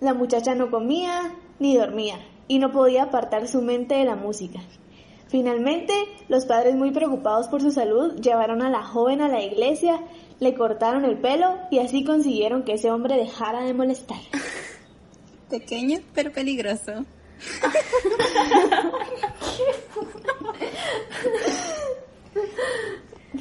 [0.00, 2.16] La muchacha no comía ni dormía
[2.48, 4.60] y no podía apartar su mente de la música.
[5.28, 5.92] Finalmente,
[6.28, 10.00] los padres muy preocupados por su salud llevaron a la joven a la iglesia,
[10.38, 14.20] le cortaron el pelo y así consiguieron que ese hombre dejara de molestar.
[15.50, 17.04] Pequeño pero peligroso.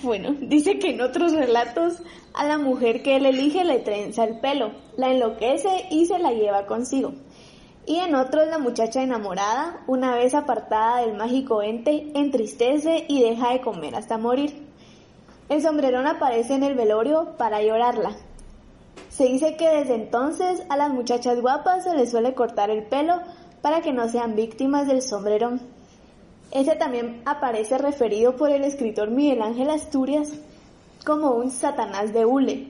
[0.01, 2.01] Bueno, dice que en otros relatos
[2.33, 6.31] a la mujer que él elige le trenza el pelo, la enloquece y se la
[6.31, 7.13] lleva consigo.
[7.85, 13.51] Y en otros la muchacha enamorada, una vez apartada del mágico ente, entristece y deja
[13.51, 14.67] de comer hasta morir.
[15.49, 18.15] El sombrerón aparece en el velorio para llorarla.
[19.07, 23.21] Se dice que desde entonces a las muchachas guapas se les suele cortar el pelo
[23.61, 25.61] para que no sean víctimas del sombrerón.
[26.51, 30.31] Ese también aparece referido por el escritor Miguel Ángel Asturias
[31.05, 32.67] como un Satanás de hule,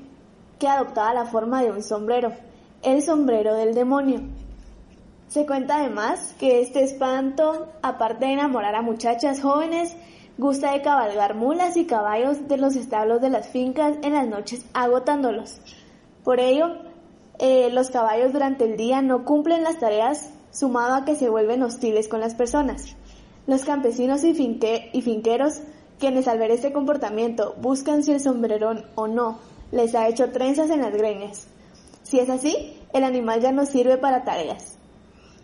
[0.60, 2.34] que adoptaba la forma de un sombrero,
[2.84, 4.22] el sombrero del demonio.
[5.30, 9.96] Se cuenta además que este espanto, aparte de enamorar a muchachas jóvenes,
[10.38, 14.66] gusta de cabalgar mulas y caballos de los establos de las fincas en las noches
[14.74, 15.60] agotándolos.
[16.24, 16.68] Por ello,
[17.40, 21.64] eh, los caballos durante el día no cumplen las tareas, sumado a que se vuelven
[21.64, 22.96] hostiles con las personas.
[23.48, 25.62] Los campesinos y, y finqueros,
[26.00, 29.40] quienes al ver este comportamiento buscan si el sombrerón o no
[29.72, 31.48] les ha hecho trenzas en las greñas.
[32.04, 34.78] Si es así, el animal ya no sirve para tareas.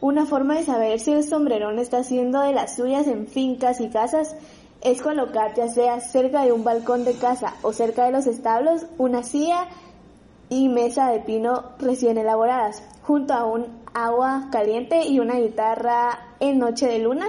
[0.02, 3.90] Una forma de saber si el sombrerón está haciendo de las suyas en fincas y
[3.90, 4.36] casas
[4.82, 8.86] es colocar ya sea cerca de un balcón de casa o cerca de los establos
[8.98, 9.68] una silla
[10.50, 16.60] y mesa de pino recién elaboradas, junto a un agua caliente y una guitarra en
[16.60, 17.28] noche de luna,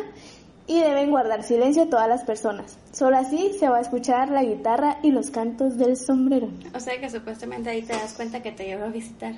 [0.67, 2.79] y deben guardar silencio todas las personas.
[2.91, 6.59] Solo así se va a escuchar la guitarra y los cantos del sombrerón.
[6.75, 9.35] O sea que supuestamente ahí te das cuenta que te lleva a visitar.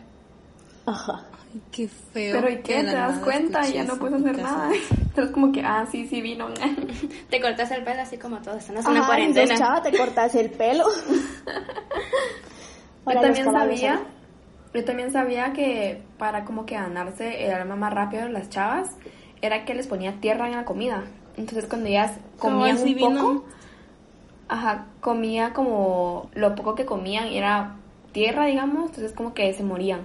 [0.86, 1.26] Ajá.
[1.52, 2.34] Ay, qué feo.
[2.40, 2.82] Pero ¿y qué?
[2.82, 3.66] ¿Te das cuenta?
[3.68, 4.56] Ya no en puedes hacer casa.
[4.56, 4.70] nada.
[4.90, 6.48] Entonces como que, ah, sí, sí vino.
[7.30, 9.56] Te cortas el pelo así como todos están y sos cuarentena.
[9.56, 10.86] chava, te cortas el pelo.
[13.08, 14.00] Yo Ahora los también sabía,
[14.74, 18.90] yo también sabía que para como que ganarse el alma más rápido de las chavas
[19.40, 21.04] era que les ponía tierra en la comida.
[21.36, 23.44] Entonces cuando ellas ¿Cómo comían un poco,
[24.48, 27.76] ajá, comía como lo poco que comían era
[28.12, 30.00] tierra, digamos, entonces como que se morían,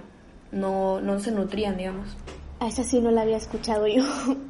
[0.52, 2.16] no, no se nutrían, digamos.
[2.60, 4.04] A esa sí no la había escuchado yo.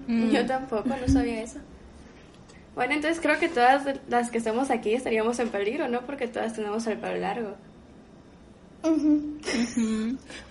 [0.06, 0.30] Mm.
[0.30, 1.58] Yo tampoco, no sabía eso.
[2.74, 6.02] Bueno, entonces creo que todas las que estamos aquí estaríamos en peligro, ¿no?
[6.02, 7.54] Porque todas tenemos el pelo largo.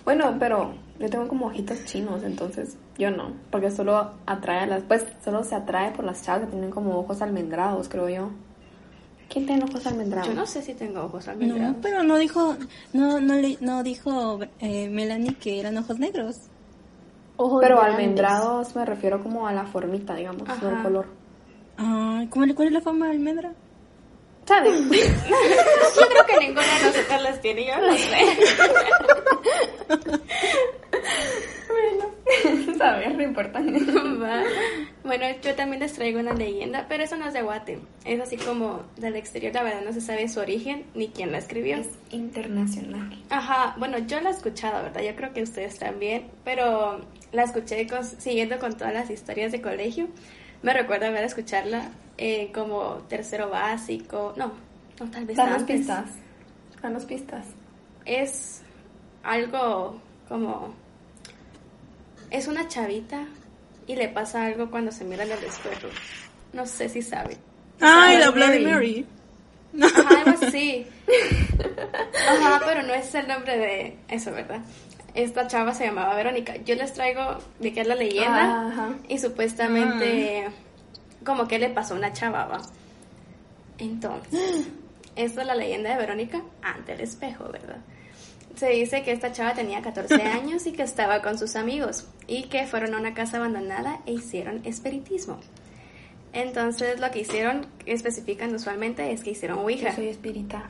[0.05, 4.83] Bueno, pero yo tengo como ojitos chinos, entonces yo no, porque solo atrae a las,
[4.83, 8.29] pues solo se atrae por las chavas que tienen como ojos almendrados, creo yo.
[9.29, 10.27] ¿Quién tiene ojos almendrados?
[10.29, 11.77] Yo no sé si tengo ojos No, almendrados.
[11.81, 12.55] pero no dijo,
[12.93, 16.37] no, no, le- no dijo eh, Melanie que eran ojos negros.
[17.37, 17.99] Ojos Pero grandes.
[17.99, 21.05] almendrados me refiero como a la formita, digamos, no al color.
[21.77, 23.53] Ay, ¿cómo, le- ¿cuál es la forma de almendra?
[24.45, 24.73] ¿Sabes?
[24.89, 28.37] yo creo que ninguna de nosotras las tiene, yo no sé.
[32.77, 33.13] ¿Sabes?
[33.15, 33.59] No importa.
[33.61, 34.43] Va.
[35.03, 37.79] Bueno, yo también les traigo una leyenda, pero eso no es de Guate.
[38.05, 41.37] Es así como del exterior, la verdad no se sabe su origen ni quién la
[41.37, 41.77] escribió.
[41.77, 43.17] Es internacional.
[43.29, 45.01] Ajá, bueno, yo la he escuchado, ¿verdad?
[45.01, 47.01] Yo creo que ustedes también, pero
[47.31, 50.07] la escuché con- siguiendo con todas las historias de colegio.
[50.63, 54.51] Me recuerdo haber escucharla eh, como tercero básico, no,
[54.99, 55.77] no tal vez Danos antes.
[55.79, 56.05] pistas.
[56.81, 57.45] Danos pistas.
[58.05, 58.61] Es
[59.23, 60.73] algo como
[62.29, 63.25] es una chavita
[63.87, 65.87] y le pasa algo cuando se mira en el espejo.
[66.51, 67.37] No sé si sabe.
[67.79, 69.07] Ay, la Bloody Mary.
[69.75, 69.85] Mary.
[69.85, 70.87] Ajá, algo así.
[72.29, 74.61] Ajá, pero no es el nombre de eso, ¿verdad?
[75.13, 76.55] Esta chava se llamaba Verónica.
[76.57, 78.89] Yo les traigo de qué es la leyenda Ajá.
[79.07, 80.47] y supuestamente
[81.23, 82.61] como que le pasó a una chava, ¿va?
[83.77, 84.67] Entonces,
[85.15, 87.77] esta es la leyenda de Verónica ante el espejo, ¿verdad?
[88.55, 92.43] Se dice que esta chava tenía 14 años y que estaba con sus amigos y
[92.43, 95.39] que fueron a una casa abandonada e hicieron espiritismo.
[96.33, 99.93] Entonces lo que hicieron, especifican usualmente, es que hicieron Yo Ouija.
[99.95, 100.69] soy espírita.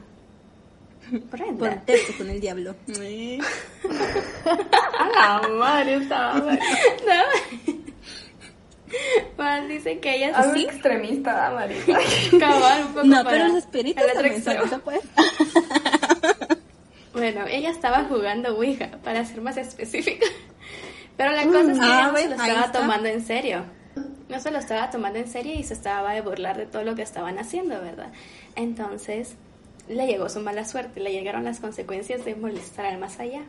[1.10, 1.70] Brenda.
[1.70, 2.76] Contexto con el diablo.
[5.00, 6.40] A la madre estaba.
[6.40, 7.83] No.
[9.38, 11.98] Más dicen que ella sí extremista, Marita.
[12.40, 14.76] cabal un poco No, para pero los espíritus el otro también son extremo.
[14.76, 15.02] eso, pues.
[17.14, 20.26] Bueno, ella estaba jugando Ouija, para ser más específica.
[21.16, 22.72] Pero la cosa es que Ah, ella no se lo estaba está.
[22.80, 23.66] tomando en serio.
[24.30, 26.96] No se lo estaba tomando en serio y se estaba de burlar de todo lo
[26.96, 28.08] que estaban haciendo, ¿verdad?
[28.56, 29.36] Entonces,
[29.88, 33.42] le llegó su mala suerte, le llegaron las consecuencias de molestar al más allá.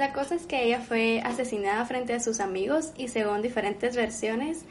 [0.00, 4.64] La cosa es que ella fue asesinada frente a sus amigos y según diferentes versiones,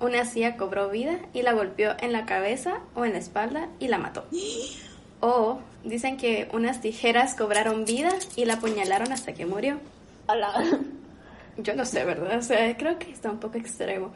[0.00, 3.88] una CIA cobró vida y la golpeó en la cabeza o en la espalda y
[3.88, 4.26] la mató.
[5.22, 9.78] O dicen que unas tijeras cobraron vida y la apuñalaron hasta que murió.
[11.58, 12.38] Yo no sé, ¿verdad?
[12.38, 14.14] O sea, creo que está un poco extremo.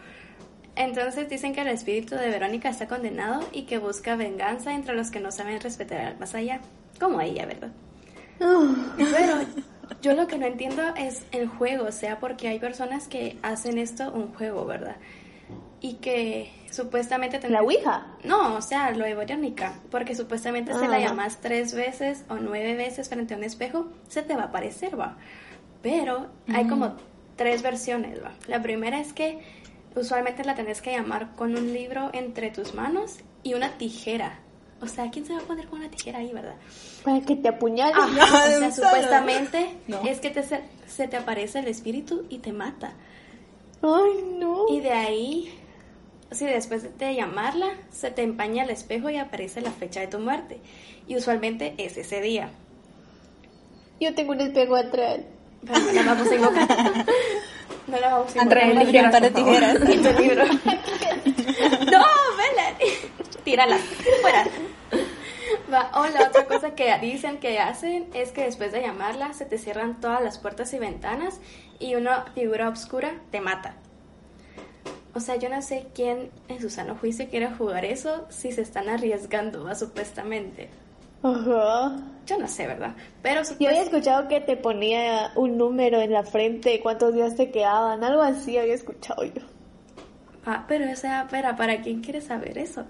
[0.77, 5.11] Entonces dicen que el espíritu de Verónica está condenado y que busca venganza entre los
[5.11, 6.63] que no saben respetar al más allá.
[6.99, 7.71] Como ella, ¿verdad?
[8.39, 9.41] Pero
[10.03, 13.79] yo lo que no entiendo es el juego, o sea, porque hay personas que hacen
[13.79, 14.97] esto un juego, ¿verdad?
[15.81, 17.37] Y que supuestamente...
[17.37, 18.07] La tendrán- Ouija.
[18.25, 20.89] No, o sea, lo de Verónica, porque supuestamente si Ah.
[20.89, 24.47] la llamas tres veces o nueve veces frente a un espejo, se te va a
[24.47, 25.17] aparecer, va.
[25.83, 26.95] Pero hay como
[27.37, 28.33] tres versiones, va.
[28.49, 29.41] La primera es que
[29.95, 34.39] usualmente la tenés que llamar con un libro entre tus manos y una tijera.
[34.85, 36.55] O sea, ¿quién se va a poner con una tijera ahí, verdad?
[37.05, 37.97] Para que te apuñalen.
[37.97, 40.03] Ajá, o sea, supuestamente No.
[40.05, 42.93] es que te, se, te aparece el espíritu y te mata.
[43.83, 44.67] Ay, no.
[44.69, 45.59] Y de ahí,
[46.31, 50.19] si después de llamarla, se te empaña el espejo y aparece la fecha de tu
[50.19, 50.61] muerte.
[51.09, 52.51] Y usualmente es ese día.
[54.01, 55.21] Yo tengo un espejo atrás.
[55.67, 56.69] Pero no la vamos a invocar.
[57.87, 58.59] No la vamos a invocar.
[58.65, 59.57] el Libro, un par de por favor.
[59.57, 59.89] tijeras.
[59.95, 60.45] Y tu libro.
[60.47, 62.05] no,
[62.39, 62.79] vela.
[63.45, 63.77] Tírala.
[64.23, 64.47] Fuera.
[65.75, 69.45] Va, O la otra cosa que dicen que hacen es que después de llamarla se
[69.45, 71.41] te cierran todas las puertas y ventanas
[71.81, 73.75] y una figura oscura te mata.
[75.15, 78.63] O sea, yo no sé quién en su sano juicio quiere jugar eso si se
[78.63, 79.75] están arriesgando, ¿va?
[79.75, 80.71] supuestamente.
[81.23, 81.97] Ajá.
[82.27, 82.95] Yo no sé, ¿verdad?
[83.23, 87.51] Pero Yo había escuchado que te ponía un número en la frente, cuántos días te
[87.51, 89.43] quedaban, algo así había escuchado yo.
[90.47, 92.85] Ah, pero o sea, pero ¿para quién quiere saber eso?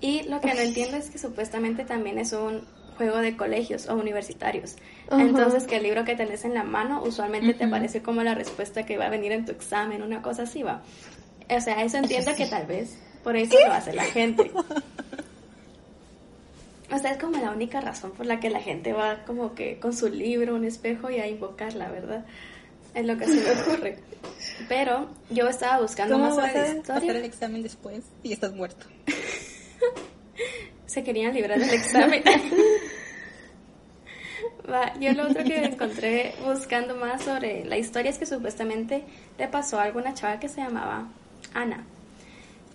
[0.00, 2.62] Y lo que no entiendo es que supuestamente también es un
[2.96, 4.76] juego de colegios o universitarios.
[5.10, 8.84] Entonces que el libro que tenés en la mano usualmente te aparece como la respuesta
[8.84, 10.82] que va a venir en tu examen, una cosa así va.
[11.48, 14.50] O sea, eso entiendo que tal vez por eso lo hace la gente.
[16.90, 19.78] O sea, es como la única razón por la que la gente va como que
[19.78, 22.24] con su libro, un espejo y a invocarla, ¿verdad?
[22.94, 23.98] Es lo que se me ocurre.
[24.68, 28.86] Pero yo estaba buscando ¿Cómo más vas a hacer el examen después y estás muerto?
[30.88, 32.24] Se querían librar del examen.
[34.70, 39.04] Va, yo lo otro que encontré buscando más sobre la historia es que supuestamente
[39.38, 41.08] le pasó a alguna chava que se llamaba
[41.54, 41.84] Ana,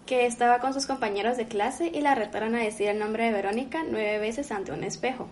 [0.06, 3.32] que estaba con sus compañeros de clase y la retaron a decir el nombre de
[3.32, 5.28] Verónica nueve veces ante un espejo.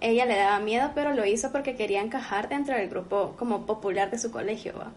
[0.00, 4.10] Ella le daba miedo, pero lo hizo porque quería encajar dentro del grupo como popular
[4.10, 4.74] de su colegio.
[4.78, 4.92] ¿va?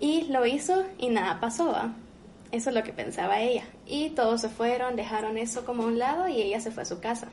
[0.00, 1.92] Y lo hizo y nada pasó, ¿va?
[2.50, 3.64] Eso es lo que pensaba ella.
[3.86, 6.86] Y todos se fueron, dejaron eso como a un lado y ella se fue a
[6.86, 7.28] su casa.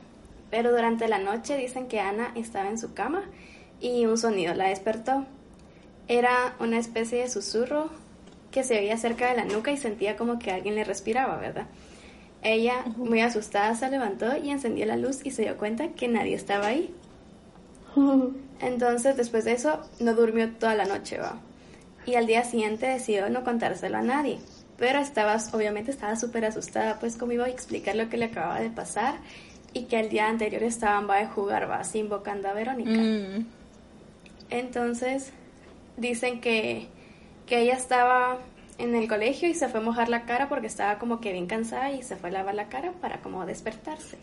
[0.50, 3.24] Pero durante la noche dicen que Ana estaba en su cama
[3.80, 5.24] y un sonido la despertó.
[6.08, 7.90] Era una especie de susurro
[8.50, 11.66] que se oía cerca de la nuca y sentía como que alguien le respiraba, ¿verdad?
[12.42, 16.34] Ella, muy asustada, se levantó y encendió la luz y se dio cuenta que nadie
[16.34, 16.94] estaba ahí.
[18.60, 21.40] Entonces, después de eso, no durmió toda la noche, va.
[22.06, 24.38] Y al día siguiente decidió no contárselo a nadie.
[24.78, 28.60] Pero estaba, obviamente estaba súper asustada, pues cómo iba a explicar lo que le acababa
[28.60, 29.16] de pasar
[29.72, 32.90] y que el día anterior estaban va de jugar, va, así invocando a Verónica.
[32.90, 33.46] Mm.
[34.50, 35.32] Entonces,
[35.96, 36.88] dicen que,
[37.46, 38.38] que ella estaba
[38.78, 41.46] en el colegio y se fue a mojar la cara porque estaba como que bien
[41.46, 44.18] cansada y se fue a lavar la cara para como despertarse.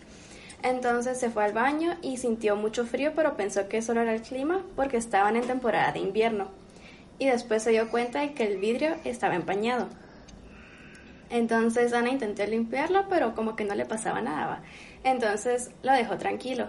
[0.62, 4.22] Entonces se fue al baño y sintió mucho frío, pero pensó que solo era el
[4.22, 6.48] clima porque estaban en temporada de invierno.
[7.20, 9.88] Y después se dio cuenta de que el vidrio estaba empañado.
[11.30, 14.64] Entonces Ana intentó limpiarlo, pero como que no le pasaba nada.
[15.04, 16.68] Entonces lo dejó tranquilo.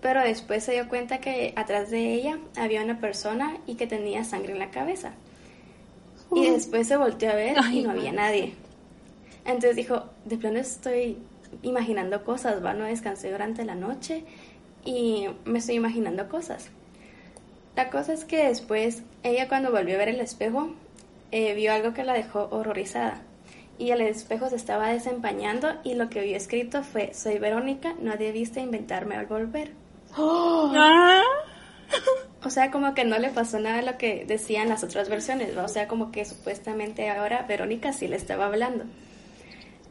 [0.00, 4.24] Pero después se dio cuenta que atrás de ella había una persona y que tenía
[4.24, 5.12] sangre en la cabeza.
[6.34, 8.54] Y después se volteó a ver y no había nadie.
[9.44, 11.18] Entonces dijo, de plano estoy
[11.62, 14.24] imaginando cosas, va, no descansé durante la noche
[14.84, 16.70] y me estoy imaginando cosas.
[17.74, 20.70] La cosa es que después ella cuando volvió a ver el espejo
[21.30, 23.22] eh, vio algo que la dejó horrorizada
[23.78, 28.16] y el espejo se estaba desempañando y lo que vio escrito fue soy Verónica, no
[28.16, 29.72] debiste inventarme al volver.
[30.16, 31.22] Ah.
[32.44, 35.58] O sea, como que no le pasó nada a lo que decían las otras versiones,
[35.58, 35.64] ¿va?
[35.64, 38.84] o sea, como que supuestamente ahora Verónica sí le estaba hablando.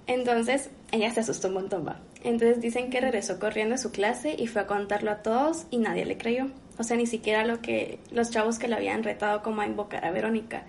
[0.08, 2.00] Entonces, ella se asustó un montón, va.
[2.24, 5.78] Entonces dicen que regresó corriendo a su clase y fue a contarlo a todos y
[5.78, 6.48] nadie le creyó.
[6.78, 10.06] O sea, ni siquiera lo que los chavos que le habían retado como a invocar
[10.06, 10.64] a Verónica.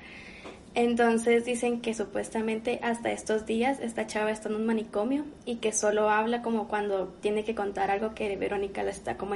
[0.79, 5.73] Entonces dicen que supuestamente hasta estos días esta chava está en un manicomio y que
[5.73, 9.35] solo habla como cuando tiene que contar algo que Verónica le está como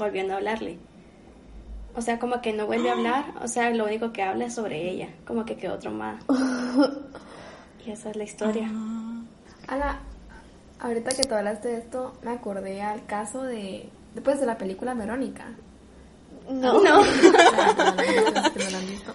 [0.00, 0.78] volviendo a hablarle.
[1.94, 4.54] O sea, como que no vuelve a hablar, o sea, lo único que habla es
[4.56, 6.18] sobre ella, como que quedó traumada.
[7.86, 8.68] y esa es la historia.
[9.68, 10.00] Ana,
[10.80, 14.94] ahorita que tú hablaste de esto, me acordé al caso de, después de la película
[14.94, 15.52] Verónica.
[16.50, 16.82] No.
[16.82, 17.00] No.
[17.00, 19.14] Ah, no, no, que no la han visto.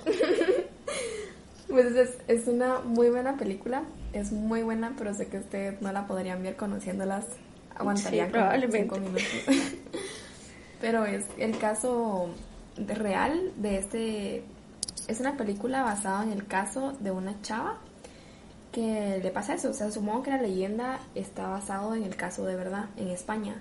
[1.70, 5.92] Pues es, es una muy buena película, es muy buena, pero sé que ustedes no
[5.92, 7.26] la podrían ver conociéndolas,
[7.78, 8.80] aguantarían Sí, probablemente.
[8.80, 9.24] cinco minutos.
[10.82, 12.30] pero es el caso
[12.78, 14.44] de- real de este,
[15.08, 17.78] es una película basada en el caso de una chava
[18.72, 22.46] que le pasa eso, o sea, supongo que la leyenda está basado en el caso
[22.46, 23.56] de verdad, en España,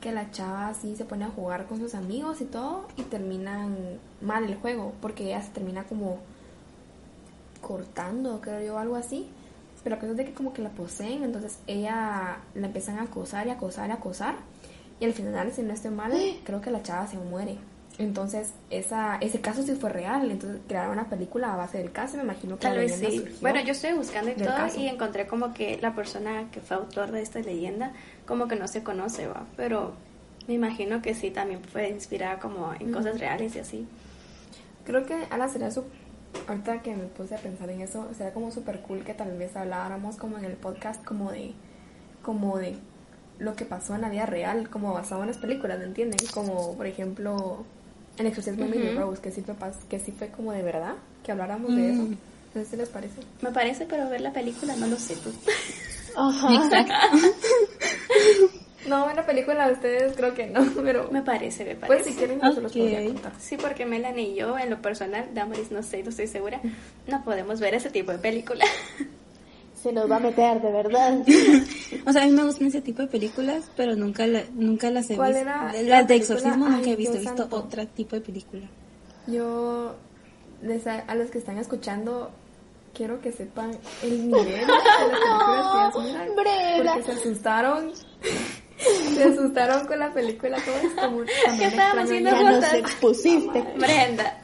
[0.00, 3.98] que la chava así se pone a jugar con sus amigos y todo y terminan
[4.22, 6.18] mal el juego, porque ella se termina como
[7.60, 9.28] cortando, creo yo, algo así.
[9.82, 13.02] Pero la cosa es de que como que la poseen, entonces ella la empiezan a
[13.02, 14.34] acosar y acosar y acosar.
[15.00, 16.12] Y al final, si no estoy mal,
[16.44, 17.56] creo que la chava se muere.
[17.98, 20.30] Entonces, esa, ese caso sí fue real.
[20.30, 22.16] Entonces, crearon una película a base del caso.
[22.16, 23.24] Me imagino que Tal la vez sí.
[23.42, 24.80] Bueno, yo estoy buscando y todo caso.
[24.80, 27.92] y encontré como que la persona que fue autor de esta leyenda
[28.26, 29.44] como que no se conoce, va.
[29.56, 29.92] Pero
[30.48, 33.86] me imagino que sí también fue inspirada como en cosas reales y así.
[34.84, 35.84] Creo que Ana sería su...
[36.48, 39.56] Ahorita que me puse a pensar en eso, sería como súper cool que tal vez
[39.56, 41.52] habláramos como en el podcast como de...
[42.22, 42.76] Como de
[43.38, 46.18] lo que pasó en la vida real, como basado en las películas, ¿me entienden?
[46.34, 47.64] Como, por ejemplo,
[48.18, 49.00] El exorcismo de Emily Ujú.
[49.00, 52.02] Rose, que sí, fue, pas- que sí fue como de verdad, que habláramos de eso.
[52.02, 52.10] Mm.
[52.54, 53.20] No sé si les parece.
[53.40, 55.32] Me parece, pero ver la película no lo sé tú.
[56.16, 56.48] Ajá.
[58.90, 61.08] No, en la película de ustedes creo que no, pero...
[61.10, 61.86] Me parece, me parece.
[62.02, 63.32] Pues si quieren yo se los podría contar.
[63.38, 66.60] Sí, porque Melanie y yo, en lo personal, Damaris no sé, no estoy segura,
[67.06, 68.64] no podemos ver ese tipo de película.
[69.80, 71.18] Se nos va a meter, de verdad.
[72.06, 75.08] O sea, a mí me gustan ese tipo de películas, pero nunca, la- nunca las
[75.10, 75.48] he ¿Cuál visto.
[75.48, 77.56] era Las la de exorcismo nunca Ay, he visto, he visto santo.
[77.56, 78.66] otro tipo de película.
[79.26, 79.94] Yo,
[80.62, 82.30] les- a los que están escuchando,
[82.94, 83.70] quiero que sepan
[84.02, 86.28] el nivel de las películas que ellas miran.
[86.94, 87.92] Porque se asustaron.
[89.14, 91.10] Se asustaron con la película, todo esto.
[91.10, 92.30] muy- también ¿Qué estábamos haciendo.
[92.30, 93.62] Ya nos expusiste.
[93.76, 94.38] Brenda,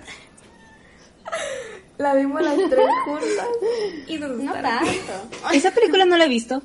[1.98, 3.46] La vimos las tres juntas
[4.06, 4.84] y nos no asustaron.
[4.86, 5.12] tanto.
[5.54, 6.62] Esa película no la he visto.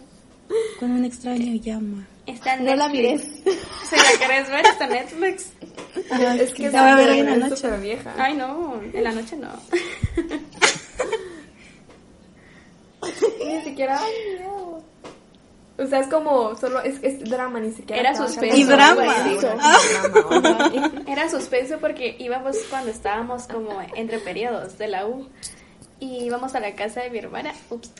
[0.79, 2.05] Con un extraño llama.
[2.25, 3.21] Está en No la mires.
[3.89, 5.49] Si la querés ver, está en Netflix.
[6.39, 7.77] Es que La voy a ver en la noche.
[7.77, 8.13] vieja.
[8.17, 9.47] Ay, no, en la noche no.
[13.45, 14.83] Ni siquiera hay miedo.
[15.81, 17.99] O sea, es como, solo es, es drama, ni siquiera.
[17.99, 18.55] Era suspenso.
[18.55, 19.03] Y drama.
[19.41, 20.71] drama.
[21.07, 25.27] Era suspenso porque íbamos cuando estábamos como entre periodos de la U
[25.99, 27.91] y íbamos a la casa de mi hermana, ups,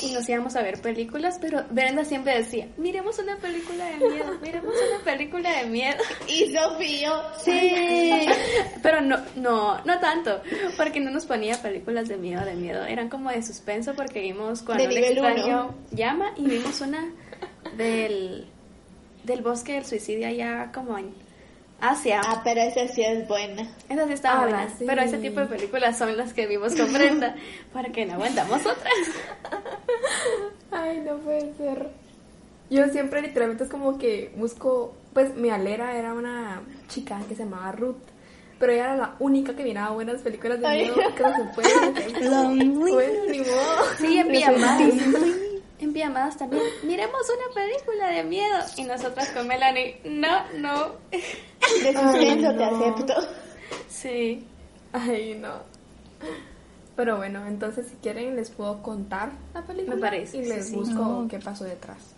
[0.00, 4.38] y nos íbamos a ver películas, pero Brenda siempre decía, miremos una película de miedo,
[4.40, 5.96] miremos una película de miedo.
[6.28, 7.12] Y Sofío,
[7.44, 8.26] sí.
[8.82, 10.40] Pero no, no, no tanto,
[10.76, 14.62] porque no nos ponía películas de miedo, de miedo, eran como de suspenso porque vimos
[14.62, 17.12] cuando nivel extraño llama y vimos una
[17.76, 18.46] del,
[19.24, 21.12] del bosque del suicidio allá como en
[21.82, 22.20] Asia.
[22.24, 23.68] Ah, pero esa sí es buena.
[23.88, 24.84] Esas sí estaban Ah, buenas, sí.
[24.86, 27.34] pero ese tipo de películas son las que vimos con Brenda,
[27.72, 28.94] porque no aguantamos otras.
[30.70, 31.88] Ay, no puede ser.
[32.70, 37.44] Yo siempre literalmente es como que busco, pues mi alera era una chica que se
[37.44, 37.96] llamaba Ruth,
[38.58, 42.20] pero ella era la única que miraba buenas películas de miedo que no se puede.
[42.30, 42.92] Lonely.
[42.92, 43.84] Bueno, ni modo.
[43.98, 44.92] Sí, en pijamadas.
[45.82, 46.62] En pijamadas también.
[46.84, 48.56] Miremos una película de miedo.
[48.76, 50.92] Y nosotras con Melanie, no, no.
[51.10, 53.14] De suspenso te acepto.
[53.88, 54.46] Sí.
[54.92, 55.54] Ay, no.
[56.94, 59.96] Pero bueno, entonces si quieren les puedo contar la película.
[59.96, 60.76] Me parece, Y les sí.
[60.76, 61.28] busco No.
[61.28, 62.14] qué pasó detrás.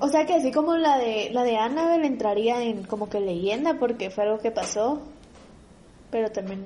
[0.00, 3.74] O sea que así como la de la de Annabelle entraría en como que leyenda
[3.78, 5.00] porque fue algo que pasó,
[6.10, 6.64] pero también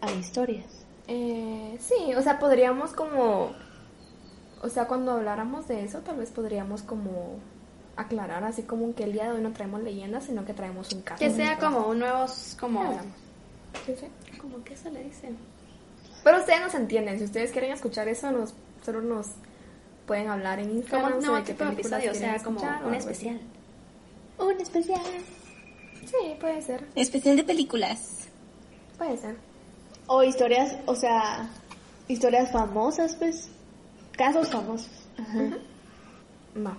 [0.00, 0.66] hay historias.
[1.08, 3.52] Eh, sí, o sea, podríamos como...
[4.62, 7.38] O sea, cuando habláramos de eso, tal vez podríamos como
[7.96, 11.02] aclarar así como que el día de hoy no traemos leyendas, sino que traemos un
[11.02, 11.18] caso.
[11.18, 12.26] Que sea como un nuevo,
[12.60, 12.98] como,
[14.40, 15.30] como que se le dice.
[16.24, 18.54] Pero ustedes nos entienden, si ustedes quieren escuchar eso, nos,
[18.84, 19.28] solo nos
[20.06, 21.06] pueden hablar en Como Instagram.
[21.16, 22.96] un sobre nuevo qué tipo de películas episodio, o sea, como un así.
[22.98, 23.40] especial.
[24.38, 25.00] Un especial.
[26.06, 28.28] Sí, puede ser, Especial de películas.
[28.98, 29.36] puede ser.
[30.06, 31.48] O historias, o sea,
[32.08, 33.48] historias famosas, pues.
[34.16, 34.90] Casos famosos.
[36.56, 36.76] Va.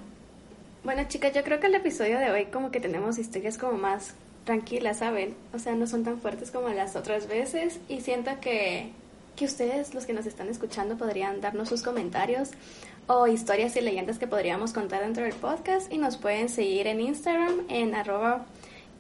[0.84, 4.14] Bueno, chicas, yo creo que el episodio de hoy como que tenemos historias como más
[4.46, 5.36] tranquilas, ¿saben?
[5.54, 8.92] O sea, no son tan fuertes como las otras veces y siento que,
[9.36, 12.52] que ustedes, los que nos están escuchando, podrían darnos sus comentarios
[13.08, 17.02] o historias y leyendas que podríamos contar dentro del podcast y nos pueden seguir en
[17.02, 18.46] Instagram en arroba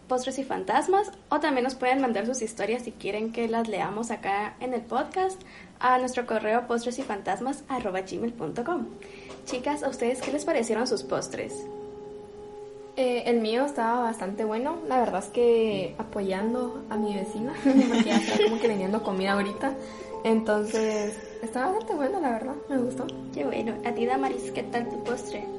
[0.08, 4.12] postres y fantasmas o también nos pueden mandar sus historias si quieren que las leamos
[4.12, 5.42] acá en el podcast
[5.80, 7.64] a nuestro correo postres y fantasmas.
[9.46, 11.54] Chicas, ¿a ustedes qué les parecieron sus postres?
[12.98, 14.78] Eh, el mío estaba bastante bueno.
[14.88, 19.34] La verdad es que apoyando a mi vecina, porque ya está como que vendiendo comida
[19.34, 19.74] ahorita.
[20.24, 22.56] Entonces, estaba bastante bueno, la verdad.
[22.70, 23.06] Me gustó.
[23.34, 23.76] Qué bueno.
[23.86, 25.57] A ti, Damaris, ¿qué tal tu postre?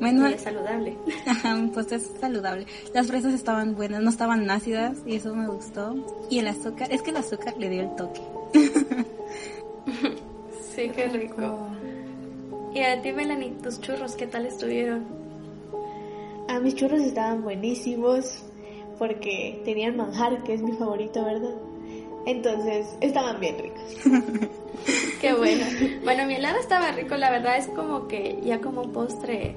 [0.00, 0.96] Bueno, Muy saludable.
[1.26, 2.66] Ajá, un postre saludable.
[2.94, 5.94] Las fresas estaban buenas, no estaban ácidas y eso me gustó.
[6.30, 8.20] Y el azúcar, es que el azúcar le dio el toque.
[10.74, 11.70] Sí, qué rico.
[12.72, 15.06] Y a ti, Melanie, tus churros, ¿qué tal estuvieron?
[16.48, 18.44] A mis churros estaban buenísimos
[18.96, 21.54] porque tenían manjar, que es mi favorito, ¿verdad?
[22.26, 23.96] Entonces, estaban bien ricos.
[25.20, 25.64] Qué bueno.
[26.04, 29.56] Bueno, mi helado estaba rico, la verdad es como que ya como un postre,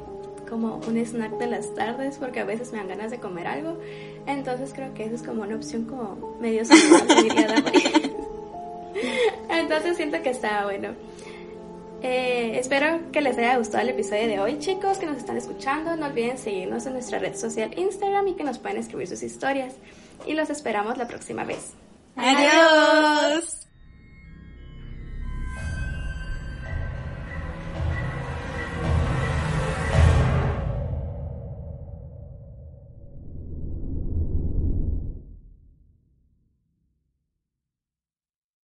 [0.52, 3.80] como un snack de las tardes, porque a veces me dan ganas de comer algo.
[4.28, 6.64] Entonces creo que eso es como una opción como medio.
[9.50, 10.90] Entonces siento que estaba bueno.
[12.04, 15.96] Eh, espero que les haya gustado el episodio de hoy, chicos, que nos están escuchando.
[15.96, 19.76] No olviden seguirnos en nuestra red social Instagram y que nos pueden escribir sus historias.
[20.26, 21.72] Y los esperamos la próxima vez.
[22.18, 23.61] Adiós.